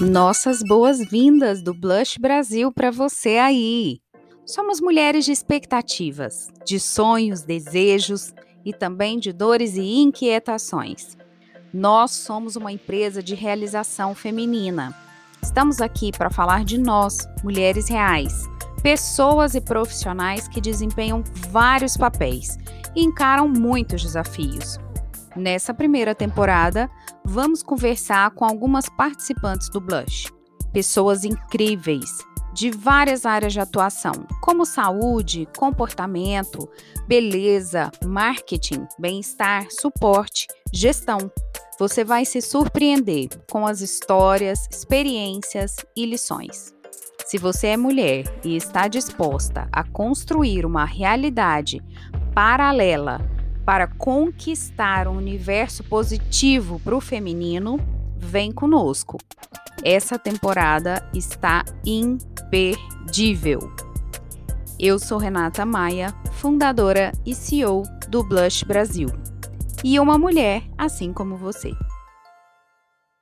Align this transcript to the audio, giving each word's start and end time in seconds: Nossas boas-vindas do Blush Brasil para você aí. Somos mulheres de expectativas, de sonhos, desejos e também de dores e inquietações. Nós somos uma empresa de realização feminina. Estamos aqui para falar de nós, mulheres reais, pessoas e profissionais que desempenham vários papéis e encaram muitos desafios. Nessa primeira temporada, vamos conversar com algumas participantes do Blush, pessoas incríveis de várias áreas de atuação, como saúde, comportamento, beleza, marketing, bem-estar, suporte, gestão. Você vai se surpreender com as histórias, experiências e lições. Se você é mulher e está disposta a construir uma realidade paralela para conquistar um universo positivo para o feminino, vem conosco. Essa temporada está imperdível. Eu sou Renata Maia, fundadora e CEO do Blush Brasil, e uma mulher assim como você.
Nossas 0.00 0.62
boas-vindas 0.66 1.62
do 1.62 1.74
Blush 1.74 2.16
Brasil 2.18 2.72
para 2.72 2.90
você 2.90 3.36
aí. 3.36 4.00
Somos 4.46 4.80
mulheres 4.80 5.26
de 5.26 5.32
expectativas, 5.32 6.48
de 6.64 6.80
sonhos, 6.80 7.42
desejos 7.42 8.32
e 8.64 8.72
também 8.72 9.18
de 9.18 9.30
dores 9.30 9.76
e 9.76 10.00
inquietações. 10.00 11.18
Nós 11.70 12.12
somos 12.12 12.56
uma 12.56 12.72
empresa 12.72 13.22
de 13.22 13.34
realização 13.34 14.14
feminina. 14.14 14.96
Estamos 15.42 15.82
aqui 15.82 16.10
para 16.10 16.30
falar 16.30 16.64
de 16.64 16.78
nós, 16.78 17.18
mulheres 17.44 17.86
reais, 17.90 18.48
pessoas 18.82 19.54
e 19.54 19.60
profissionais 19.60 20.48
que 20.48 20.62
desempenham 20.62 21.22
vários 21.50 21.98
papéis 21.98 22.56
e 22.96 23.04
encaram 23.04 23.46
muitos 23.46 24.02
desafios. 24.02 24.78
Nessa 25.36 25.72
primeira 25.72 26.14
temporada, 26.14 26.90
vamos 27.24 27.62
conversar 27.62 28.32
com 28.32 28.44
algumas 28.44 28.88
participantes 28.88 29.68
do 29.70 29.80
Blush, 29.80 30.26
pessoas 30.72 31.24
incríveis 31.24 32.18
de 32.52 32.70
várias 32.70 33.24
áreas 33.24 33.52
de 33.52 33.60
atuação, 33.60 34.26
como 34.42 34.66
saúde, 34.66 35.46
comportamento, 35.56 36.68
beleza, 37.06 37.92
marketing, 38.04 38.86
bem-estar, 38.98 39.68
suporte, 39.70 40.48
gestão. 40.72 41.18
Você 41.78 42.02
vai 42.02 42.24
se 42.24 42.42
surpreender 42.42 43.28
com 43.50 43.64
as 43.66 43.80
histórias, 43.80 44.66
experiências 44.68 45.76
e 45.96 46.04
lições. 46.04 46.74
Se 47.24 47.38
você 47.38 47.68
é 47.68 47.76
mulher 47.76 48.24
e 48.44 48.56
está 48.56 48.88
disposta 48.88 49.68
a 49.72 49.84
construir 49.84 50.66
uma 50.66 50.84
realidade 50.84 51.80
paralela 52.34 53.20
para 53.70 53.86
conquistar 53.86 55.06
um 55.06 55.16
universo 55.16 55.84
positivo 55.84 56.80
para 56.80 56.96
o 56.96 57.00
feminino, 57.00 57.78
vem 58.18 58.50
conosco. 58.50 59.16
Essa 59.84 60.18
temporada 60.18 61.08
está 61.14 61.64
imperdível. 61.86 63.60
Eu 64.76 64.98
sou 64.98 65.18
Renata 65.18 65.64
Maia, 65.64 66.12
fundadora 66.32 67.12
e 67.24 67.32
CEO 67.32 67.84
do 68.08 68.24
Blush 68.24 68.64
Brasil, 68.64 69.06
e 69.84 70.00
uma 70.00 70.18
mulher 70.18 70.64
assim 70.76 71.12
como 71.12 71.36
você. 71.36 71.70